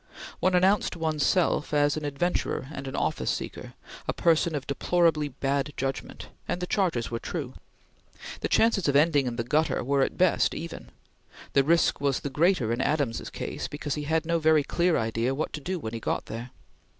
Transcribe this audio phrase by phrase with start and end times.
[0.39, 3.75] One announced one's self as an adventurer and an office seeker,
[4.07, 7.53] a person of deplorably bad judgment, and the charges were true.
[8.39, 10.89] The chances of ending in the gutter were, at best, even.
[11.53, 15.35] The risk was the greater in Adams's case, because he had no very clear idea
[15.35, 16.49] what to do when he got there.